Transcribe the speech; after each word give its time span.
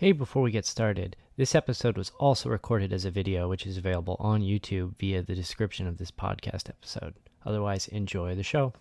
Hey, 0.00 0.12
before 0.12 0.40
we 0.40 0.50
get 0.50 0.64
started, 0.64 1.14
this 1.36 1.54
episode 1.54 1.98
was 1.98 2.10
also 2.18 2.48
recorded 2.48 2.90
as 2.90 3.04
a 3.04 3.10
video, 3.10 3.50
which 3.50 3.66
is 3.66 3.76
available 3.76 4.16
on 4.18 4.40
YouTube 4.40 4.96
via 4.98 5.22
the 5.22 5.34
description 5.34 5.86
of 5.86 5.98
this 5.98 6.10
podcast 6.10 6.70
episode. 6.70 7.16
Otherwise, 7.44 7.86
enjoy 7.88 8.34
the 8.34 8.42
show. 8.42 8.72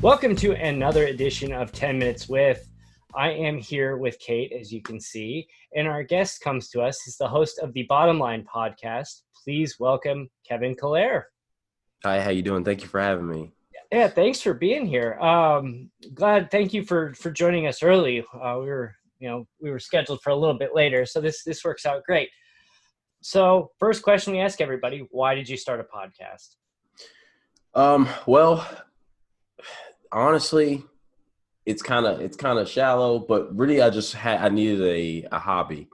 Welcome 0.00 0.36
to 0.36 0.52
another 0.52 1.04
edition 1.04 1.52
of 1.52 1.70
10 1.70 1.98
Minutes 1.98 2.30
with. 2.30 2.69
I 3.14 3.30
am 3.30 3.58
here 3.58 3.96
with 3.96 4.18
Kate, 4.20 4.52
as 4.52 4.72
you 4.72 4.80
can 4.82 5.00
see, 5.00 5.48
and 5.74 5.88
our 5.88 6.02
guest 6.02 6.40
comes 6.40 6.68
to 6.70 6.80
us 6.80 7.06
is 7.08 7.16
the 7.16 7.26
host 7.26 7.58
of 7.58 7.72
the 7.72 7.82
Bottom 7.84 8.18
Line 8.20 8.44
podcast. 8.44 9.22
Please 9.42 9.80
welcome 9.80 10.28
Kevin 10.48 10.76
Kallare. 10.76 11.24
Hi, 12.04 12.20
how 12.20 12.30
you 12.30 12.42
doing? 12.42 12.64
Thank 12.64 12.82
you 12.82 12.88
for 12.88 13.00
having 13.00 13.28
me. 13.28 13.50
Yeah, 13.90 14.06
thanks 14.06 14.40
for 14.40 14.54
being 14.54 14.86
here. 14.86 15.14
Um, 15.14 15.90
glad. 16.14 16.52
Thank 16.52 16.72
you 16.72 16.84
for 16.84 17.12
for 17.14 17.32
joining 17.32 17.66
us 17.66 17.82
early. 17.82 18.20
Uh, 18.32 18.58
we 18.60 18.66
were, 18.66 18.94
you 19.18 19.28
know, 19.28 19.46
we 19.60 19.70
were 19.70 19.80
scheduled 19.80 20.22
for 20.22 20.30
a 20.30 20.36
little 20.36 20.56
bit 20.56 20.74
later, 20.74 21.04
so 21.04 21.20
this 21.20 21.42
this 21.42 21.64
works 21.64 21.84
out 21.84 22.04
great. 22.04 22.28
So, 23.22 23.72
first 23.80 24.04
question 24.04 24.32
we 24.32 24.38
ask 24.38 24.60
everybody: 24.60 25.08
Why 25.10 25.34
did 25.34 25.48
you 25.48 25.56
start 25.56 25.80
a 25.80 25.84
podcast? 25.84 26.54
Um, 27.74 28.08
well, 28.26 28.64
honestly, 30.12 30.84
it's 31.66 31.82
kind 31.82 32.06
of 32.06 32.20
it's 32.20 32.36
kind 32.36 32.58
of 32.58 32.68
shallow, 32.68 33.18
but 33.18 33.54
really, 33.56 33.82
I 33.82 33.90
just 33.90 34.14
had 34.14 34.40
I 34.40 34.48
needed 34.48 34.82
a 34.82 35.28
a 35.36 35.38
hobby. 35.38 35.88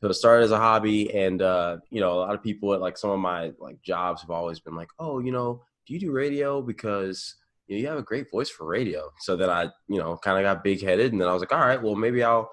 So 0.00 0.08
it 0.08 0.14
started 0.14 0.44
as 0.44 0.52
a 0.52 0.58
hobby, 0.58 1.12
and 1.14 1.42
uh, 1.42 1.78
you 1.90 2.00
know, 2.00 2.12
a 2.12 2.20
lot 2.20 2.34
of 2.34 2.42
people 2.42 2.72
at 2.74 2.80
like 2.80 2.96
some 2.96 3.10
of 3.10 3.18
my 3.18 3.52
like 3.58 3.82
jobs 3.82 4.20
have 4.20 4.30
always 4.30 4.60
been 4.60 4.76
like, 4.76 4.88
"Oh, 4.98 5.18
you 5.18 5.32
know, 5.32 5.62
do 5.86 5.94
you 5.94 6.00
do 6.00 6.12
radio? 6.12 6.62
Because 6.62 7.36
you, 7.66 7.76
know, 7.76 7.80
you 7.80 7.88
have 7.88 7.98
a 7.98 8.02
great 8.02 8.30
voice 8.30 8.50
for 8.50 8.66
radio." 8.66 9.10
So 9.20 9.36
then 9.36 9.50
I, 9.50 9.64
you 9.88 9.98
know, 9.98 10.16
kind 10.16 10.38
of 10.38 10.44
got 10.44 10.62
big 10.62 10.82
headed, 10.82 11.12
and 11.12 11.20
then 11.20 11.28
I 11.28 11.32
was 11.32 11.40
like, 11.40 11.52
"All 11.52 11.58
right, 11.60 11.82
well, 11.82 11.94
maybe 11.94 12.22
I'll." 12.22 12.50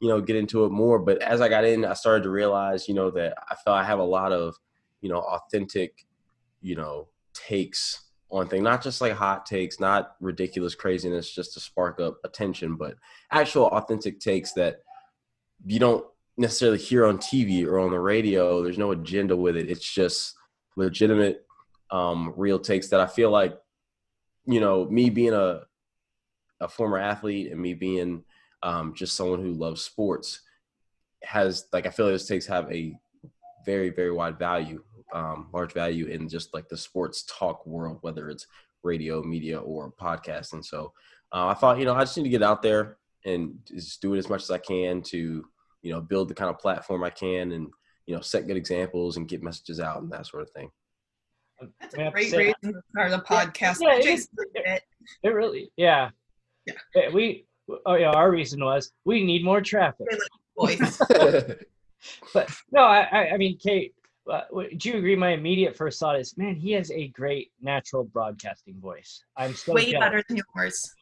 you 0.00 0.08
know 0.08 0.20
get 0.20 0.36
into 0.36 0.64
it 0.64 0.70
more 0.70 1.00
but 1.00 1.20
as 1.22 1.40
i 1.40 1.48
got 1.48 1.64
in 1.64 1.84
i 1.84 1.92
started 1.92 2.22
to 2.22 2.30
realize 2.30 2.86
you 2.86 2.94
know 2.94 3.10
that 3.10 3.34
i 3.50 3.56
felt 3.56 3.76
i 3.76 3.82
have 3.82 3.98
a 3.98 4.04
lot 4.04 4.32
of 4.32 4.54
you 5.00 5.08
know 5.08 5.18
authentic 5.18 6.06
you 6.60 6.76
know 6.76 7.08
takes 7.34 8.07
on 8.30 8.48
thing, 8.48 8.62
not 8.62 8.82
just 8.82 9.00
like 9.00 9.12
hot 9.12 9.46
takes, 9.46 9.80
not 9.80 10.16
ridiculous 10.20 10.74
craziness 10.74 11.30
just 11.30 11.54
to 11.54 11.60
spark 11.60 12.00
up 12.00 12.18
attention, 12.24 12.76
but 12.76 12.94
actual 13.30 13.66
authentic 13.68 14.20
takes 14.20 14.52
that 14.52 14.80
you 15.64 15.78
don't 15.78 16.04
necessarily 16.36 16.78
hear 16.78 17.06
on 17.06 17.18
TV 17.18 17.66
or 17.66 17.78
on 17.78 17.90
the 17.90 17.98
radio. 17.98 18.62
There's 18.62 18.78
no 18.78 18.92
agenda 18.92 19.36
with 19.36 19.56
it. 19.56 19.70
It's 19.70 19.90
just 19.90 20.34
legitimate, 20.76 21.46
um, 21.90 22.34
real 22.36 22.58
takes 22.58 22.88
that 22.88 23.00
I 23.00 23.06
feel 23.06 23.30
like, 23.30 23.58
you 24.46 24.60
know, 24.60 24.84
me 24.84 25.10
being 25.10 25.34
a 25.34 25.62
a 26.60 26.68
former 26.68 26.98
athlete 26.98 27.52
and 27.52 27.60
me 27.60 27.74
being 27.74 28.24
um, 28.62 28.94
just 28.94 29.14
someone 29.14 29.40
who 29.40 29.52
loves 29.52 29.82
sports 29.82 30.40
has 31.22 31.66
like 31.72 31.86
I 31.86 31.90
feel 31.90 32.06
like 32.06 32.14
those 32.14 32.26
takes 32.26 32.46
have 32.46 32.70
a 32.72 32.98
very 33.64 33.90
very 33.90 34.10
wide 34.10 34.38
value 34.38 34.82
um, 35.12 35.48
large 35.52 35.72
value 35.72 36.06
in 36.06 36.28
just 36.28 36.54
like 36.54 36.68
the 36.68 36.76
sports 36.76 37.24
talk 37.28 37.66
world, 37.66 37.98
whether 38.02 38.28
it's 38.30 38.46
radio, 38.82 39.22
media, 39.22 39.58
or 39.58 39.92
podcast. 39.92 40.52
And 40.52 40.64
so 40.64 40.92
uh, 41.32 41.48
I 41.48 41.54
thought, 41.54 41.78
you 41.78 41.84
know, 41.84 41.94
I 41.94 42.00
just 42.00 42.16
need 42.16 42.24
to 42.24 42.28
get 42.28 42.42
out 42.42 42.62
there 42.62 42.98
and 43.24 43.58
just 43.66 44.00
do 44.00 44.14
it 44.14 44.18
as 44.18 44.28
much 44.28 44.42
as 44.42 44.50
I 44.50 44.58
can 44.58 45.02
to, 45.02 45.44
you 45.82 45.92
know, 45.92 46.00
build 46.00 46.28
the 46.28 46.34
kind 46.34 46.50
of 46.50 46.58
platform 46.58 47.04
I 47.04 47.10
can 47.10 47.52
and, 47.52 47.68
you 48.06 48.14
know, 48.14 48.20
set 48.20 48.46
good 48.46 48.56
examples 48.56 49.16
and 49.16 49.28
get 49.28 49.42
messages 49.42 49.80
out 49.80 50.02
and 50.02 50.10
that 50.12 50.26
sort 50.26 50.42
of 50.42 50.50
thing. 50.50 50.70
That's 51.80 51.94
a 51.94 52.10
great 52.10 52.32
reason 52.32 52.54
to 52.62 52.82
start 52.90 53.12
a 53.12 53.18
podcast. 53.18 53.78
Yeah, 53.80 53.96
yeah 53.96 54.14
it, 54.14 54.28
it, 54.54 54.82
it, 55.24 55.28
really, 55.28 55.70
yeah. 55.76 56.10
yeah. 56.66 57.08
We, 57.12 57.46
oh 57.84 57.94
yeah, 57.96 58.10
our 58.10 58.30
reason 58.30 58.64
was 58.64 58.92
we 59.04 59.24
need 59.24 59.44
more 59.44 59.60
traffic. 59.60 60.06
but 62.32 62.50
no, 62.70 62.82
I, 62.82 63.30
I 63.32 63.36
mean, 63.36 63.58
Kate, 63.58 63.94
uh, 64.28 64.44
do 64.76 64.90
you 64.90 64.98
agree? 64.98 65.16
My 65.16 65.30
immediate 65.30 65.76
first 65.76 65.98
thought 65.98 66.18
is, 66.18 66.36
man, 66.36 66.54
he 66.54 66.72
has 66.72 66.90
a 66.90 67.08
great 67.08 67.52
natural 67.60 68.04
broadcasting 68.04 68.80
voice. 68.80 69.22
I'm 69.36 69.54
so 69.54 69.72
way 69.72 69.90
jealous. 69.90 70.06
better 70.06 70.24
than 70.28 70.40
yours. 70.54 70.94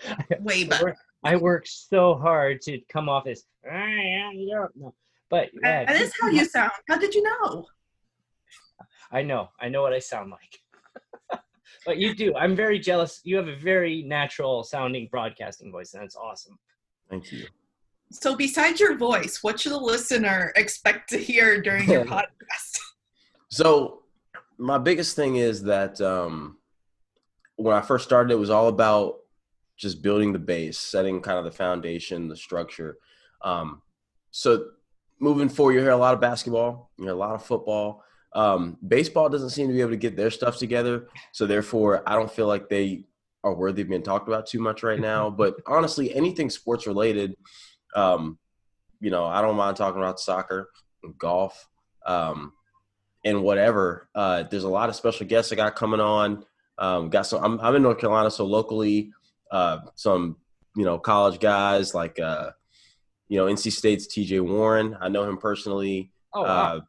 Way 0.40 0.62
better. 0.62 0.96
I 1.24 1.34
work 1.34 1.66
so 1.66 2.14
hard 2.14 2.60
to 2.62 2.80
come 2.88 3.08
off 3.08 3.26
as 3.26 3.42
no, 3.64 4.94
but 5.28 5.50
yeah, 5.60 5.84
that 5.84 5.96
is 5.96 6.12
how 6.20 6.28
you 6.28 6.44
sound. 6.44 6.70
How 6.88 6.96
did 6.96 7.14
you 7.14 7.22
know? 7.22 7.66
I 9.10 9.22
know. 9.22 9.48
I 9.60 9.68
know 9.68 9.82
what 9.82 9.92
I 9.92 9.98
sound 9.98 10.30
like. 10.30 11.40
but 11.86 11.98
you 11.98 12.14
do. 12.14 12.36
I'm 12.36 12.54
very 12.54 12.78
jealous. 12.78 13.20
You 13.24 13.36
have 13.36 13.48
a 13.48 13.56
very 13.56 14.02
natural 14.02 14.62
sounding 14.62 15.08
broadcasting 15.10 15.72
voice, 15.72 15.94
and 15.94 16.04
it's 16.04 16.16
awesome. 16.16 16.58
Thank 17.10 17.32
you. 17.32 17.46
So, 18.10 18.34
besides 18.34 18.80
your 18.80 18.96
voice, 18.96 19.42
what 19.42 19.60
should 19.60 19.72
a 19.72 19.76
listener 19.76 20.52
expect 20.56 21.10
to 21.10 21.18
hear 21.18 21.60
during 21.60 21.90
your 21.90 22.04
podcast? 22.06 22.78
So, 23.50 24.02
my 24.56 24.78
biggest 24.78 25.14
thing 25.14 25.36
is 25.36 25.62
that 25.64 26.00
um, 26.00 26.56
when 27.56 27.76
I 27.76 27.80
first 27.82 28.04
started, 28.04 28.32
it 28.32 28.38
was 28.38 28.50
all 28.50 28.68
about 28.68 29.16
just 29.76 30.02
building 30.02 30.32
the 30.32 30.38
base, 30.38 30.78
setting 30.78 31.20
kind 31.20 31.38
of 31.38 31.44
the 31.44 31.50
foundation, 31.50 32.28
the 32.28 32.36
structure. 32.36 32.96
Um, 33.42 33.82
so, 34.30 34.70
moving 35.20 35.50
forward, 35.50 35.74
you 35.74 35.80
hear 35.80 35.90
a 35.90 35.96
lot 35.96 36.14
of 36.14 36.20
basketball, 36.20 36.90
you 36.98 37.04
hear 37.04 37.12
a 37.12 37.16
lot 37.16 37.34
of 37.34 37.44
football. 37.44 38.02
Um, 38.34 38.78
baseball 38.86 39.28
doesn't 39.28 39.50
seem 39.50 39.68
to 39.68 39.74
be 39.74 39.80
able 39.80 39.90
to 39.90 39.96
get 39.96 40.16
their 40.16 40.30
stuff 40.30 40.56
together. 40.56 41.08
So, 41.32 41.46
therefore, 41.46 42.02
I 42.06 42.14
don't 42.14 42.32
feel 42.32 42.46
like 42.46 42.70
they 42.70 43.04
are 43.44 43.54
worthy 43.54 43.82
of 43.82 43.88
being 43.88 44.02
talked 44.02 44.28
about 44.28 44.46
too 44.46 44.60
much 44.60 44.82
right 44.82 45.00
now. 45.00 45.28
But 45.38 45.56
honestly, 45.66 46.14
anything 46.14 46.48
sports 46.48 46.86
related 46.86 47.36
um, 47.94 48.38
you 49.00 49.10
know, 49.10 49.24
I 49.24 49.40
don't 49.42 49.56
mind 49.56 49.76
talking 49.76 50.00
about 50.00 50.20
soccer, 50.20 50.70
golf, 51.18 51.68
um, 52.06 52.52
and 53.24 53.42
whatever. 53.42 54.08
Uh, 54.14 54.44
there's 54.44 54.64
a 54.64 54.68
lot 54.68 54.88
of 54.88 54.96
special 54.96 55.26
guests 55.26 55.52
I 55.52 55.56
got 55.56 55.76
coming 55.76 56.00
on. 56.00 56.44
Um, 56.78 57.10
got 57.10 57.22
some. 57.22 57.44
I'm, 57.44 57.60
I'm 57.60 57.76
in 57.76 57.82
North 57.82 57.98
Carolina, 57.98 58.30
so 58.30 58.44
locally, 58.44 59.10
uh, 59.50 59.78
some 59.94 60.36
you 60.76 60.84
know 60.84 60.98
college 60.98 61.40
guys 61.40 61.94
like 61.94 62.18
uh, 62.20 62.50
you 63.28 63.38
know 63.38 63.46
NC 63.46 63.72
State's 63.72 64.06
T.J. 64.06 64.40
Warren. 64.40 64.96
I 65.00 65.08
know 65.08 65.28
him 65.28 65.38
personally. 65.38 66.12
Oh 66.34 66.42
wow. 66.42 66.76
Uh, 66.76 66.80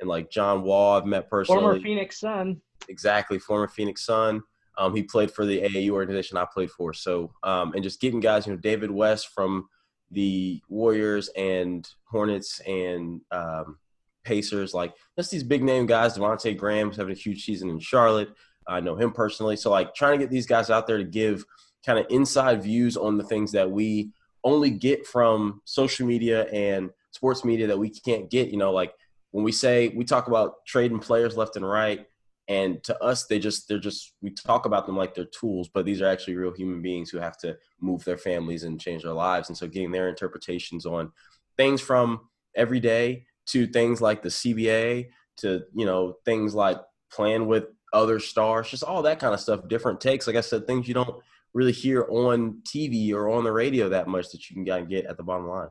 and 0.00 0.08
like 0.08 0.30
John 0.30 0.62
Wall, 0.62 0.96
I've 0.96 1.06
met 1.06 1.28
personally. 1.28 1.60
Former 1.60 1.80
Phoenix 1.80 2.20
Sun. 2.20 2.60
Exactly, 2.88 3.38
former 3.38 3.68
Phoenix 3.68 4.04
Sun. 4.04 4.42
Um, 4.78 4.94
he 4.94 5.02
played 5.02 5.30
for 5.32 5.44
the 5.44 5.60
AAU 5.62 5.90
organization 5.90 6.36
I 6.36 6.46
played 6.52 6.70
for. 6.70 6.94
So, 6.94 7.32
um, 7.42 7.72
and 7.74 7.82
just 7.82 8.00
getting 8.00 8.20
guys, 8.20 8.46
you 8.46 8.52
know, 8.52 8.58
David 8.60 8.92
West 8.92 9.30
from 9.34 9.68
the 10.10 10.62
Warriors 10.68 11.28
and 11.36 11.88
Hornets 12.04 12.60
and 12.60 13.20
um, 13.30 13.78
Pacers, 14.24 14.74
like 14.74 14.94
just 15.16 15.30
these 15.30 15.42
big 15.42 15.62
name 15.62 15.86
guys. 15.86 16.16
Devonte 16.16 16.56
Graham's 16.56 16.96
having 16.96 17.12
a 17.12 17.18
huge 17.18 17.44
season 17.44 17.70
in 17.70 17.78
Charlotte. 17.78 18.30
I 18.66 18.80
know 18.80 18.96
him 18.96 19.12
personally. 19.12 19.56
So, 19.56 19.70
like, 19.70 19.94
trying 19.94 20.18
to 20.18 20.24
get 20.24 20.30
these 20.30 20.46
guys 20.46 20.70
out 20.70 20.86
there 20.86 20.98
to 20.98 21.04
give 21.04 21.44
kind 21.84 21.98
of 21.98 22.06
inside 22.10 22.62
views 22.62 22.96
on 22.96 23.16
the 23.16 23.24
things 23.24 23.52
that 23.52 23.70
we 23.70 24.10
only 24.44 24.70
get 24.70 25.06
from 25.06 25.60
social 25.64 26.06
media 26.06 26.44
and 26.46 26.90
sports 27.10 27.44
media 27.44 27.66
that 27.66 27.78
we 27.78 27.90
can't 27.90 28.30
get. 28.30 28.48
You 28.48 28.58
know, 28.58 28.72
like 28.72 28.94
when 29.30 29.44
we 29.44 29.52
say 29.52 29.88
we 29.88 30.04
talk 30.04 30.28
about 30.28 30.64
trading 30.66 30.98
players 30.98 31.36
left 31.36 31.56
and 31.56 31.68
right 31.68 32.06
and 32.48 32.82
to 32.82 32.98
us 33.02 33.26
they 33.26 33.38
just 33.38 33.68
they're 33.68 33.78
just 33.78 34.14
we 34.22 34.30
talk 34.30 34.64
about 34.64 34.86
them 34.86 34.96
like 34.96 35.14
they're 35.14 35.26
tools 35.26 35.68
but 35.68 35.84
these 35.84 36.00
are 36.00 36.08
actually 36.08 36.34
real 36.34 36.52
human 36.52 36.80
beings 36.80 37.10
who 37.10 37.18
have 37.18 37.36
to 37.36 37.56
move 37.80 38.04
their 38.04 38.16
families 38.16 38.64
and 38.64 38.80
change 38.80 39.02
their 39.02 39.12
lives. 39.12 39.48
And 39.48 39.56
so 39.56 39.66
getting 39.66 39.92
their 39.92 40.08
interpretations 40.08 40.86
on 40.86 41.12
things 41.56 41.80
from 41.80 42.20
every 42.56 42.80
day 42.80 43.26
to 43.46 43.66
things 43.66 44.00
like 44.00 44.22
the 44.22 44.28
cba 44.28 45.08
to 45.36 45.62
you 45.74 45.86
know 45.86 46.16
things 46.24 46.54
like 46.54 46.78
playing 47.12 47.46
with 47.46 47.64
other 47.92 48.18
stars 48.18 48.68
just 48.68 48.82
all 48.82 49.02
that 49.02 49.20
kind 49.20 49.34
of 49.34 49.40
stuff 49.40 49.68
different 49.68 50.00
takes. 50.00 50.26
Like 50.26 50.36
i 50.36 50.40
said 50.40 50.66
things 50.66 50.88
you 50.88 50.94
don't 50.94 51.22
really 51.54 51.72
hear 51.72 52.06
on 52.10 52.60
tv 52.64 53.12
or 53.12 53.28
on 53.28 53.44
the 53.44 53.52
radio 53.52 53.88
that 53.88 54.08
much 54.08 54.30
that 54.30 54.48
you 54.48 54.54
can 54.54 54.86
get 54.86 55.06
at 55.06 55.16
the 55.16 55.22
bottom 55.22 55.48
line 55.48 55.68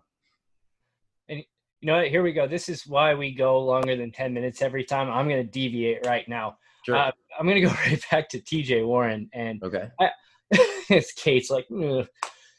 you 1.81 1.87
know 1.87 1.97
what? 1.97 2.07
Here 2.07 2.23
we 2.23 2.33
go. 2.33 2.47
This 2.47 2.69
is 2.69 2.87
why 2.87 3.13
we 3.13 3.31
go 3.31 3.59
longer 3.59 3.95
than 3.95 4.11
10 4.11 4.33
minutes 4.33 4.61
every 4.61 4.83
time. 4.83 5.09
I'm 5.09 5.27
going 5.27 5.45
to 5.45 5.51
deviate 5.51 6.05
right 6.05 6.27
now. 6.27 6.57
Sure. 6.85 6.95
Uh, 6.95 7.11
I'm 7.39 7.45
going 7.45 7.61
to 7.61 7.67
go 7.67 7.73
right 7.85 8.03
back 8.09 8.29
to 8.29 8.39
TJ 8.39 8.85
Warren. 8.85 9.29
And 9.33 9.61
okay. 9.63 9.89
I, 9.99 10.09
it's 10.89 11.13
Kate's 11.13 11.49
like, 11.49 11.67
Ugh. 11.71 12.07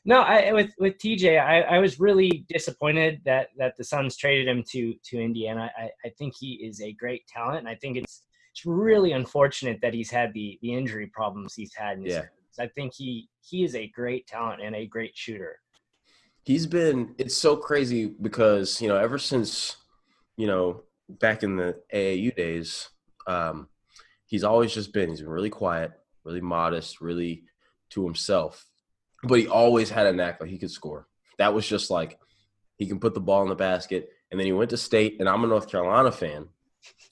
no, 0.05 0.21
I, 0.21 0.53
with, 0.53 0.71
with 0.79 0.99
TJ, 0.99 1.41
I, 1.41 1.63
I 1.63 1.79
was 1.79 1.99
really 1.99 2.47
disappointed 2.49 3.21
that, 3.25 3.49
that 3.57 3.77
the 3.77 3.85
Suns 3.85 4.17
traded 4.17 4.47
him 4.47 4.63
to, 4.71 4.95
to 5.07 5.21
Indiana. 5.21 5.71
I, 5.77 5.91
I 6.07 6.11
think 6.11 6.35
he 6.39 6.55
is 6.55 6.81
a 6.81 6.93
great 6.93 7.27
talent. 7.27 7.59
And 7.59 7.69
I 7.69 7.75
think 7.75 7.97
it's, 7.97 8.23
it's 8.53 8.65
really 8.65 9.13
unfortunate 9.13 9.81
that 9.83 9.95
he's 9.95 10.11
had 10.11 10.33
the, 10.33 10.59
the 10.63 10.75
injury 10.75 11.07
problems 11.09 11.55
he's 11.55 11.75
had. 11.75 12.01
yeah. 12.03 12.25
I 12.61 12.67
think 12.67 12.93
he, 12.93 13.29
he 13.41 13.63
is 13.63 13.77
a 13.77 13.87
great 13.89 14.27
talent 14.27 14.61
and 14.61 14.75
a 14.75 14.85
great 14.85 15.17
shooter 15.17 15.61
he's 16.49 16.67
been 16.67 17.15
it's 17.19 17.37
so 17.37 17.55
crazy 17.55 18.07
because 18.07 18.81
you 18.81 18.89
know 18.89 18.97
ever 18.97 19.19
since 19.19 19.77
you 20.39 20.47
know 20.47 20.81
back 21.09 21.43
in 21.43 21.57
the 21.57 21.77
AAU 21.93 22.35
days 22.35 22.89
um 23.27 23.69
he's 24.25 24.45
always 24.45 24.73
just 24.73 24.95
been 24.95 25.11
he's 25.11 25.21
been 25.21 25.29
really 25.29 25.51
quiet 25.51 25.93
really 26.25 26.41
modest 26.41 27.03
really 27.03 27.43
to 27.91 28.03
himself 28.03 28.65
but 29.25 29.39
he 29.39 29.47
always 29.47 29.91
had 29.91 30.07
a 30.07 30.13
knack 30.13 30.41
like 30.41 30.49
he 30.49 30.59
could 30.59 30.71
score. 30.71 31.07
That 31.39 31.53
was 31.53 31.69
just 31.69 31.91
like 31.91 32.19
he 32.77 32.87
can 32.87 32.99
put 32.99 33.13
the 33.13 33.21
ball 33.21 33.43
in 33.43 33.51
the 33.51 33.55
basket 33.55 34.09
and 34.31 34.41
then 34.41 34.47
he 34.47 34.53
went 34.53 34.71
to 34.71 34.79
state 34.79 35.17
and 35.21 35.29
I'm 35.29 35.45
a 35.45 35.49
North 35.49 35.71
Carolina 35.71 36.11
fan 36.11 36.49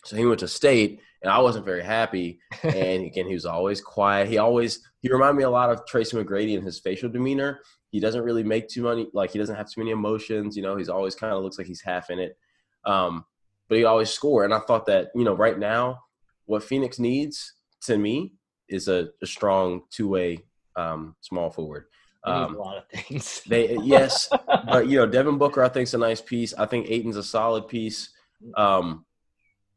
so 0.07 0.17
he 0.17 0.25
went 0.25 0.41
to 0.41 0.49
state 0.49 1.01
and 1.23 1.31
I 1.31 1.39
wasn't 1.39 1.65
very 1.65 1.83
happy. 1.83 2.41
And 2.63 3.05
again 3.05 3.27
he 3.27 3.35
was 3.35 3.47
always 3.47 3.81
quiet. 3.81 4.29
He 4.29 4.39
always 4.39 4.81
he 5.01 5.13
reminded 5.13 5.39
me 5.39 5.45
a 5.45 5.51
lot 5.51 5.71
of 5.71 5.87
Tracy 5.87 6.17
McGrady 6.17 6.57
and 6.57 6.65
his 6.65 6.81
facial 6.81 7.09
demeanor. 7.09 7.61
He 7.91 8.01
doesn't 8.01 8.23
really 8.23 8.43
make 8.43 8.69
too 8.69 8.83
many 8.83 9.09
like 9.13 9.31
he 9.31 9.39
doesn't 9.39 9.57
have 9.57 9.71
too 9.71 9.81
many 9.81 9.91
emotions 9.91 10.57
you 10.57 10.63
know 10.63 10.77
he's 10.77 10.89
always 10.89 11.15
kind 11.15 11.33
of 11.33 11.43
looks 11.43 11.59
like 11.59 11.67
he's 11.67 11.83
half 11.83 12.11
in 12.11 12.19
it. 12.19 12.37
Um, 12.85 13.25
but 13.69 13.79
he 13.79 13.85
always 13.85 14.11
score 14.11 14.45
and 14.45 14.55
i 14.55 14.61
thought 14.61 14.87
that 14.87 15.09
you 15.15 15.25
know 15.25 15.35
right 15.35 15.59
now 15.59 15.99
what 16.45 16.63
phoenix 16.63 17.01
needs 17.01 17.55
to 17.81 17.99
me 17.99 18.33
is 18.69 18.87
a, 18.89 19.09
a 19.23 19.27
strong 19.27 19.83
two-way 19.91 20.39
um, 20.77 21.17
small 21.21 21.51
forward. 21.51 21.87
Um, 22.25 22.57
a 22.57 22.59
lot 22.59 22.77
of 22.79 22.89
things. 22.89 23.43
they 23.47 23.77
yes 23.83 24.29
but 24.47 24.89
you 24.89 24.99
know 24.99 25.07
devin 25.07 25.39
booker 25.39 25.63
i 25.63 25.69
think 25.69 25.85
is 25.85 25.95
a 25.95 25.99
nice 25.99 26.21
piece. 26.21 26.53
I 26.55 26.67
think 26.67 26.91
Ayton's 26.91 27.17
a 27.17 27.23
solid 27.23 27.69
piece. 27.69 28.11
Um, 28.57 29.05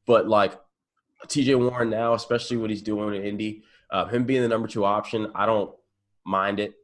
but 0.06 0.28
like 0.28 0.60
tj 1.27 1.57
warren 1.57 1.89
now 1.89 2.13
especially 2.13 2.57
what 2.57 2.69
he's 2.69 2.81
doing 2.81 3.16
in 3.16 3.24
indy 3.24 3.63
uh, 3.92 4.06
him 4.06 4.24
being 4.24 4.42
the 4.42 4.48
number 4.48 4.68
two 4.68 4.86
option 4.86 5.31
i 5.36 5.45
don't 5.45 5.71
mind 6.25 6.60
it 6.60 6.75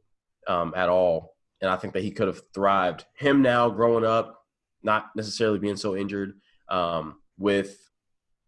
um, 0.46 0.72
at 0.76 0.88
all. 0.88 1.34
And 1.60 1.70
I 1.70 1.76
think 1.76 1.94
that 1.94 2.02
he 2.02 2.10
could 2.10 2.26
have 2.28 2.42
thrived. 2.52 3.04
Him 3.14 3.42
now 3.42 3.68
growing 3.70 4.04
up, 4.04 4.44
not 4.82 5.06
necessarily 5.16 5.58
being 5.58 5.76
so 5.76 5.96
injured, 5.96 6.38
um, 6.68 7.16
with 7.38 7.78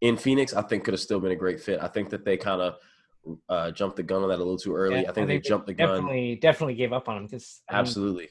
in 0.01 0.17
Phoenix, 0.17 0.55
I 0.55 0.63
think 0.63 0.85
could 0.85 0.95
have 0.95 1.01
still 1.01 1.21
been 1.21 1.33
a 1.33 1.37
great 1.37 1.61
fit. 1.61 1.81
I 1.83 1.89
think 1.89 2.11
that 2.11 2.25
they 2.25 2.37
kind 2.37 2.61
of 2.61 2.77
uh, 3.49 3.71
jumped 3.71 3.97
the 3.97 4.03
gun 4.03 4.23
on 4.23 4.29
that 4.29 4.37
a 4.37 4.39
little 4.39 4.59
too 4.59 4.75
early. 4.75 4.97
Yeah, 4.97 5.01
I, 5.01 5.05
think 5.05 5.11
I 5.11 5.15
think 5.15 5.29
they 5.29 5.49
jumped 5.49 5.67
the 5.67 5.75
gun. 5.75 5.89
Definitely, 5.89 6.37
definitely 6.37 6.75
gave 6.75 6.93
up 6.93 7.09
on 7.09 7.17
him 7.17 7.25
because 7.25 7.63
absolutely. 7.71 8.25
Mean, 8.25 8.31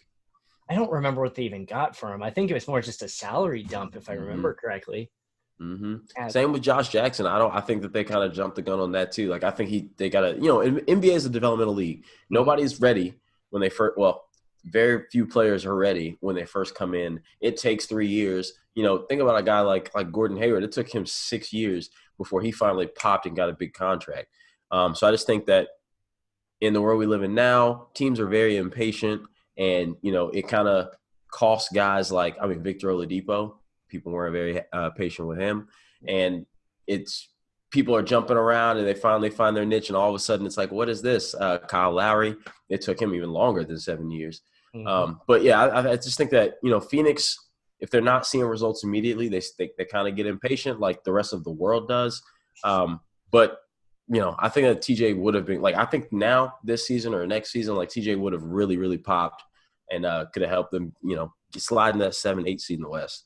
I 0.69 0.75
don't 0.75 0.91
remember 0.91 1.21
what 1.21 1.35
they 1.35 1.43
even 1.43 1.65
got 1.65 1.95
for 1.95 2.13
him. 2.13 2.21
I 2.21 2.29
think 2.29 2.51
it 2.51 2.53
was 2.53 2.67
more 2.67 2.81
just 2.81 3.01
a 3.01 3.07
salary 3.07 3.63
dump, 3.63 3.95
if 3.95 4.09
I 4.09 4.13
mm-hmm. 4.13 4.23
remember 4.23 4.53
correctly. 4.53 5.11
Mm-hmm. 5.61 6.29
Same 6.29 6.51
with 6.51 6.61
Josh 6.61 6.89
Jackson. 6.89 7.25
I 7.25 7.39
don't. 7.39 7.53
I 7.53 7.61
think 7.61 7.81
that 7.81 7.91
they 7.91 8.03
kind 8.03 8.23
of 8.23 8.33
jumped 8.33 8.55
the 8.55 8.61
gun 8.61 8.79
on 8.79 8.91
that 8.91 9.11
too. 9.11 9.29
Like 9.29 9.43
I 9.43 9.51
think 9.51 9.69
he 9.69 9.89
they 9.97 10.09
got 10.09 10.21
to 10.21 10.35
you 10.35 10.47
know 10.47 10.59
NBA 10.59 11.15
is 11.15 11.25
a 11.25 11.29
developmental 11.29 11.73
league. 11.73 12.05
Nobody's 12.29 12.79
ready 12.79 13.15
when 13.49 13.61
they 13.61 13.69
first 13.69 13.97
well 13.97 14.27
very 14.65 15.03
few 15.11 15.25
players 15.25 15.65
are 15.65 15.75
ready 15.75 16.17
when 16.19 16.35
they 16.35 16.45
first 16.45 16.75
come 16.75 16.93
in. 16.93 17.21
It 17.39 17.57
takes 17.57 17.85
three 17.85 18.07
years. 18.07 18.53
You 18.75 18.83
know, 18.83 18.99
think 18.99 19.21
about 19.21 19.39
a 19.39 19.43
guy 19.43 19.61
like 19.61 19.93
like 19.95 20.11
Gordon 20.11 20.37
Hayward. 20.37 20.63
It 20.63 20.71
took 20.71 20.93
him 20.93 21.05
six 21.05 21.51
years 21.51 21.89
before 22.17 22.41
he 22.41 22.51
finally 22.51 22.87
popped 22.87 23.25
and 23.25 23.35
got 23.35 23.49
a 23.49 23.53
big 23.53 23.73
contract. 23.73 24.27
Um, 24.71 24.95
so 24.95 25.07
I 25.07 25.11
just 25.11 25.27
think 25.27 25.45
that 25.45 25.69
in 26.61 26.73
the 26.73 26.81
world 26.81 26.99
we 26.99 27.05
live 27.05 27.23
in 27.23 27.35
now, 27.35 27.87
teams 27.93 28.19
are 28.19 28.27
very 28.27 28.57
impatient, 28.57 29.21
and 29.57 29.95
you 30.01 30.11
know 30.11 30.29
it 30.29 30.47
kind 30.47 30.67
of 30.67 30.89
costs 31.31 31.71
guys 31.73 32.11
like 32.11 32.35
I 32.41 32.47
mean 32.47 32.61
Victor 32.61 32.89
Oladipo. 32.89 33.55
People 33.87 34.11
weren't 34.11 34.33
very 34.33 34.61
uh, 34.73 34.89
patient 34.91 35.27
with 35.27 35.39
him, 35.39 35.67
and 36.07 36.45
it's 36.87 37.29
people 37.69 37.95
are 37.95 38.03
jumping 38.03 38.37
around 38.37 38.77
and 38.77 38.87
they 38.87 38.93
finally 38.93 39.29
find 39.29 39.55
their 39.55 39.65
niche, 39.65 39.89
and 39.89 39.97
all 39.97 40.09
of 40.09 40.15
a 40.15 40.19
sudden 40.19 40.45
it's 40.45 40.57
like, 40.57 40.71
what 40.71 40.89
is 40.89 41.01
this? 41.01 41.35
Uh, 41.35 41.59
Kyle 41.59 41.91
Lowry. 41.91 42.35
It 42.69 42.81
took 42.81 43.01
him 43.01 43.13
even 43.13 43.31
longer 43.31 43.63
than 43.63 43.77
seven 43.77 44.09
years. 44.09 44.41
Mm-hmm. 44.75 44.87
Um, 44.87 45.21
but 45.27 45.43
yeah, 45.43 45.65
I, 45.65 45.91
I, 45.91 45.95
just 45.95 46.17
think 46.17 46.31
that 46.31 46.55
you 46.63 46.69
know 46.69 46.79
Phoenix, 46.79 47.37
if 47.79 47.89
they're 47.89 48.01
not 48.01 48.27
seeing 48.27 48.43
results 48.45 48.83
immediately, 48.83 49.27
they 49.27 49.41
they, 49.57 49.71
they 49.77 49.85
kind 49.85 50.07
of 50.07 50.15
get 50.15 50.27
impatient, 50.27 50.79
like 50.79 51.03
the 51.03 51.13
rest 51.13 51.33
of 51.33 51.43
the 51.43 51.51
world 51.51 51.87
does. 51.87 52.21
Um, 52.63 52.99
but 53.31 53.59
you 54.09 54.21
know, 54.21 54.35
I 54.39 54.49
think 54.49 54.67
that 54.67 54.81
TJ 54.81 55.17
would 55.17 55.33
have 55.33 55.45
been 55.45 55.61
like 55.61 55.75
I 55.75 55.85
think 55.85 56.11
now 56.11 56.55
this 56.63 56.85
season 56.85 57.13
or 57.13 57.25
next 57.25 57.51
season, 57.51 57.75
like 57.75 57.89
TJ 57.89 58.17
would 58.19 58.33
have 58.33 58.43
really 58.43 58.77
really 58.77 58.97
popped 58.97 59.43
and 59.91 60.05
uh, 60.05 60.25
could 60.33 60.41
have 60.41 60.51
helped 60.51 60.71
them, 60.71 60.93
you 61.03 61.15
know, 61.15 61.33
slide 61.55 61.93
in 61.93 61.99
that 61.99 62.15
seven 62.15 62.47
eight 62.47 62.61
seed 62.61 62.79
in 62.79 62.83
the 62.83 62.89
West. 62.89 63.25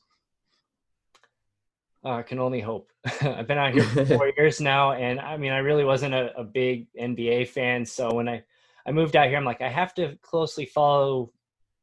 Uh, 2.04 2.16
I 2.16 2.22
can 2.22 2.40
only 2.40 2.60
hope. 2.60 2.90
I've 3.20 3.46
been 3.46 3.58
out 3.58 3.74
here 3.74 3.84
for 3.84 4.04
four 4.04 4.32
years 4.36 4.60
now, 4.60 4.92
and 4.92 5.20
I 5.20 5.36
mean, 5.36 5.52
I 5.52 5.58
really 5.58 5.84
wasn't 5.84 6.14
a, 6.14 6.36
a, 6.36 6.42
big 6.42 6.88
NBA 7.00 7.48
fan. 7.48 7.86
So 7.86 8.12
when 8.12 8.28
I, 8.28 8.42
I 8.86 8.90
moved 8.90 9.14
out 9.14 9.28
here, 9.28 9.36
I'm 9.36 9.44
like, 9.44 9.60
I 9.60 9.68
have 9.68 9.94
to 9.94 10.18
closely 10.20 10.66
follow 10.66 11.32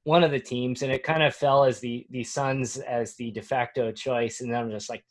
one 0.04 0.24
of 0.24 0.32
the 0.32 0.40
teams, 0.40 0.82
and 0.82 0.92
it 0.92 1.04
kind 1.04 1.24
of 1.24 1.34
fell 1.34 1.64
as 1.64 1.80
the 1.80 2.06
the 2.10 2.24
Suns 2.24 2.78
as 2.78 3.16
the 3.16 3.32
de 3.32 3.42
facto 3.42 3.92
choice, 3.94 4.42
and 4.42 4.52
then 4.52 4.60
I'm 4.60 4.72
just 4.72 4.90
like, 4.90 5.06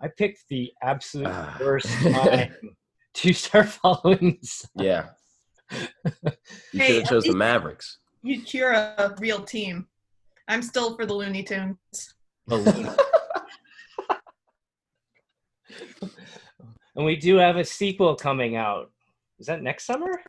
I 0.00 0.08
picked 0.08 0.44
the 0.50 0.72
absolute 0.82 1.28
uh. 1.28 1.52
worst 1.58 1.88
time 2.02 2.54
to 3.14 3.32
start 3.32 3.68
following. 3.68 4.38
Yeah, 4.74 5.06
you 5.70 5.80
hey, 6.72 6.86
should 6.86 6.96
have 6.96 7.08
chose 7.08 7.24
the 7.24 7.34
Mavericks. 7.34 7.98
You 8.22 8.42
cheer 8.42 8.72
a 8.72 9.14
real 9.18 9.40
team. 9.42 9.86
I'm 10.48 10.62
still 10.62 10.96
for 10.96 11.06
the 11.06 11.14
Looney 11.14 11.44
Tunes. 11.44 12.14
and 16.96 17.04
we 17.04 17.16
do 17.16 17.36
have 17.36 17.56
a 17.56 17.64
sequel 17.64 18.14
coming 18.14 18.56
out. 18.56 18.90
Is 19.38 19.46
that 19.46 19.62
next 19.62 19.84
summer? 19.84 20.22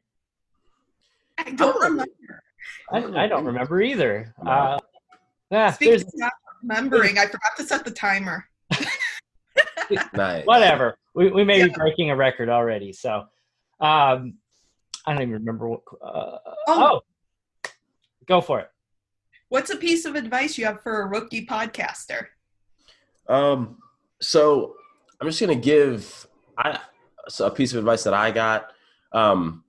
I 1.37 1.51
don't 1.51 1.81
remember. 1.81 2.43
I, 2.91 3.23
I 3.23 3.27
don't 3.27 3.45
remember 3.45 3.81
either. 3.81 4.33
Uh, 4.45 4.79
yeah, 5.51 5.71
Speaking 5.71 6.01
of 6.01 6.07
not 6.15 6.33
remembering, 6.61 7.17
I 7.17 7.25
forgot 7.25 7.55
to 7.57 7.63
set 7.63 7.85
the 7.85 7.91
timer. 7.91 8.47
nice. 10.13 10.45
Whatever. 10.45 10.97
We, 11.13 11.31
we 11.31 11.43
may 11.43 11.59
yeah. 11.59 11.67
be 11.67 11.73
breaking 11.73 12.09
a 12.11 12.15
record 12.15 12.49
already. 12.49 12.93
So 12.93 13.25
um, 13.79 14.35
I 15.05 15.13
don't 15.13 15.21
even 15.21 15.33
remember 15.33 15.67
what. 15.67 15.81
Uh, 16.01 16.37
oh. 16.67 17.01
oh, 17.65 17.69
go 18.25 18.41
for 18.41 18.59
it. 18.61 18.69
What's 19.49 19.69
a 19.69 19.77
piece 19.77 20.05
of 20.05 20.15
advice 20.15 20.57
you 20.57 20.65
have 20.65 20.81
for 20.81 21.01
a 21.01 21.07
rookie 21.07 21.45
podcaster? 21.45 22.27
Um, 23.27 23.77
so 24.19 24.75
I'm 25.23 25.29
just 25.29 25.39
gonna 25.39 25.55
give 25.55 26.27
I 26.57 26.79
a 27.39 27.49
piece 27.49 27.71
of 27.71 27.79
advice 27.79 28.03
that 28.03 28.13
I 28.13 28.29
got. 28.31 28.73
Um, 29.13 29.63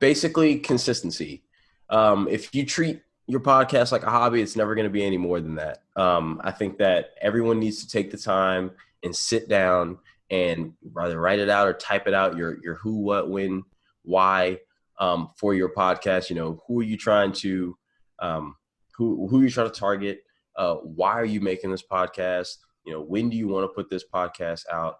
basically, 0.00 0.58
consistency. 0.58 1.44
Um, 1.88 2.26
if 2.28 2.52
you 2.52 2.66
treat 2.66 3.02
your 3.28 3.38
podcast 3.38 3.92
like 3.92 4.02
a 4.02 4.10
hobby, 4.10 4.42
it's 4.42 4.56
never 4.56 4.74
going 4.74 4.88
to 4.88 4.90
be 4.90 5.04
any 5.04 5.16
more 5.16 5.40
than 5.40 5.54
that. 5.54 5.84
Um, 5.94 6.40
I 6.42 6.50
think 6.50 6.78
that 6.78 7.10
everyone 7.20 7.60
needs 7.60 7.84
to 7.84 7.88
take 7.88 8.10
the 8.10 8.18
time 8.18 8.72
and 9.04 9.14
sit 9.14 9.48
down 9.48 9.98
and 10.28 10.72
rather 10.92 11.20
write 11.20 11.38
it 11.38 11.48
out 11.48 11.68
or 11.68 11.72
type 11.72 12.08
it 12.08 12.14
out 12.14 12.36
your 12.36 12.60
your 12.64 12.74
who, 12.74 12.98
what, 12.98 13.30
when, 13.30 13.62
why 14.02 14.58
um, 14.98 15.30
for 15.36 15.54
your 15.54 15.72
podcast. 15.72 16.30
You 16.30 16.34
know, 16.34 16.64
who 16.66 16.80
are 16.80 16.82
you 16.84 16.96
trying 16.96 17.30
to 17.34 17.78
um, 18.18 18.56
who 18.96 19.28
who 19.28 19.38
are 19.38 19.44
you 19.44 19.50
trying 19.50 19.70
to 19.70 19.80
target? 19.80 20.24
Uh, 20.56 20.74
why 20.78 21.12
are 21.12 21.24
you 21.24 21.40
making 21.40 21.70
this 21.70 21.84
podcast? 21.84 22.56
You 22.86 22.92
know, 22.92 23.00
when 23.00 23.28
do 23.28 23.36
you 23.36 23.48
want 23.48 23.64
to 23.64 23.74
put 23.74 23.90
this 23.90 24.04
podcast 24.12 24.62
out? 24.72 24.98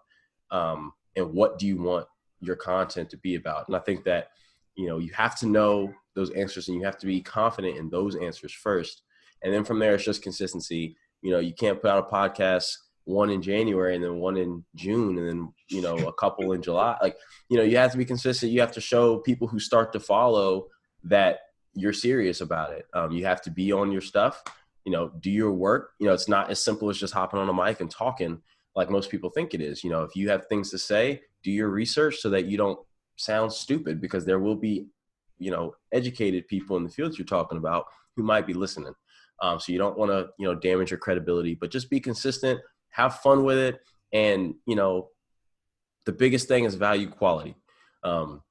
Um, 0.51 0.93
and 1.15 1.33
what 1.33 1.57
do 1.57 1.65
you 1.65 1.81
want 1.81 2.05
your 2.39 2.55
content 2.55 3.09
to 3.09 3.17
be 3.17 3.35
about? 3.35 3.67
And 3.67 3.75
I 3.75 3.79
think 3.79 4.03
that 4.03 4.29
you 4.75 4.87
know 4.87 4.99
you 4.99 5.11
have 5.13 5.37
to 5.39 5.47
know 5.47 5.93
those 6.15 6.29
answers 6.31 6.67
and 6.67 6.77
you 6.77 6.83
have 6.83 6.97
to 6.99 7.07
be 7.07 7.21
confident 7.21 7.77
in 7.77 7.89
those 7.89 8.15
answers 8.15 8.53
first. 8.53 9.03
And 9.43 9.53
then 9.53 9.63
from 9.63 9.79
there 9.79 9.95
it's 9.95 10.05
just 10.05 10.21
consistency. 10.21 10.95
You 11.21 11.31
know 11.31 11.39
you 11.39 11.53
can't 11.53 11.81
put 11.81 11.89
out 11.89 12.07
a 12.07 12.13
podcast 12.13 12.67
one 13.05 13.29
in 13.29 13.41
january 13.41 13.95
and 13.95 14.03
then 14.03 14.17
one 14.17 14.35
in 14.35 14.65
june 14.75 15.17
and 15.17 15.25
then 15.25 15.53
you 15.69 15.81
know 15.81 15.95
a 16.07 16.13
couple 16.13 16.51
in 16.51 16.61
july. 16.61 16.97
Like 17.01 17.17
you 17.49 17.57
know 17.57 17.63
you 17.63 17.77
have 17.77 17.91
to 17.91 17.97
be 17.97 18.05
consistent. 18.05 18.51
You 18.51 18.59
have 18.59 18.73
to 18.73 18.81
show 18.81 19.17
people 19.17 19.47
who 19.47 19.59
start 19.59 19.93
to 19.93 19.99
follow 19.99 20.67
that 21.03 21.39
you're 21.73 21.93
serious 21.93 22.41
about 22.41 22.73
it. 22.73 22.85
Um, 22.93 23.11
you 23.11 23.25
have 23.25 23.41
to 23.43 23.51
be 23.51 23.71
on 23.71 23.91
your 23.91 24.01
stuff 24.01 24.43
you 24.87 24.93
know 24.93 25.11
do 25.19 25.29
your 25.29 25.51
work. 25.51 25.91
You 25.99 26.07
know 26.07 26.13
it's 26.13 26.29
not 26.29 26.49
as 26.49 26.63
simple 26.63 26.89
as 26.89 26.97
just 26.97 27.13
hopping 27.13 27.41
on 27.41 27.49
a 27.49 27.53
mic 27.53 27.81
and 27.81 27.91
talking 27.91 28.41
like 28.73 28.89
most 28.89 29.11
people 29.11 29.29
think 29.29 29.53
it 29.53 29.59
is. 29.59 29.83
You 29.83 29.89
know 29.89 30.03
if 30.03 30.15
you 30.15 30.29
have 30.29 30.47
things 30.47 30.71
to 30.71 30.77
say 30.77 31.23
do 31.43 31.51
your 31.51 31.67
research 31.67 32.19
so 32.19 32.29
that 32.29 32.45
you 32.45 32.57
don't 32.57 32.79
sound 33.17 33.51
stupid 33.51 33.99
because 33.99 34.23
there 34.23 34.39
will 34.39 34.55
be 34.55 34.87
you 35.39 35.51
know 35.51 35.75
educated 35.91 36.47
people 36.47 36.77
in 36.77 36.85
the 36.85 36.89
fields 36.89 37.17
you're 37.19 37.25
talking 37.25 37.57
about 37.57 37.83
who 38.15 38.23
might 38.23 38.47
be 38.47 38.53
listening. 38.53 38.93
Um, 39.41 39.59
so 39.59 39.73
you 39.73 39.77
don't 39.77 39.97
want 39.97 40.11
to 40.11 40.29
you 40.39 40.47
know 40.47 40.55
damage 40.55 40.91
your 40.91 40.99
credibility 40.99 41.53
but 41.53 41.69
just 41.69 41.89
be 41.89 41.99
consistent 41.99 42.61
have 42.89 43.19
fun 43.19 43.43
with 43.43 43.57
it 43.57 43.81
and 44.13 44.55
you 44.65 44.77
know 44.77 45.09
the 46.05 46.13
biggest 46.13 46.47
thing 46.47 46.63
is 46.63 46.75
value 46.75 47.09
quality. 47.09 47.57
Um, 48.05 48.41